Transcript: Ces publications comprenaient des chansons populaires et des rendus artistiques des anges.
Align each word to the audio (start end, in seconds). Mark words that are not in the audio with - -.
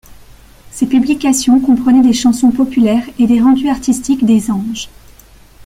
Ces 0.71 0.87
publications 0.87 1.59
comprenaient 1.59 2.01
des 2.01 2.11
chansons 2.11 2.49
populaires 2.49 3.07
et 3.19 3.27
des 3.27 3.39
rendus 3.39 3.69
artistiques 3.69 4.25
des 4.25 4.49
anges. 4.49 4.89